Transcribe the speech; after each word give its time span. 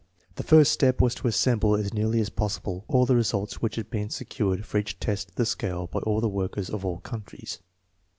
The 0.33 0.41
first 0.41 0.71
step 0.71 0.99
was 0.99 1.13
to 1.13 1.27
assemble 1.27 1.75
as 1.75 1.93
nearly 1.93 2.19
as 2.21 2.31
possible 2.31 2.85
all 2.87 3.05
the 3.05 3.15
results 3.15 3.61
which 3.61 3.75
had 3.75 3.91
been 3.91 4.09
secured 4.09 4.65
for 4.65 4.79
each 4.79 4.99
test 4.99 5.29
of 5.29 5.35
the 5.35 5.45
scale 5.45 5.85
by 5.85 5.99
all 5.99 6.21
the 6.21 6.27
workers 6.27 6.71
of 6.71 6.83
all 6.83 6.97
countries. 7.01 7.59